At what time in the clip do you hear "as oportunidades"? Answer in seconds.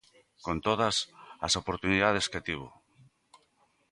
1.45-2.25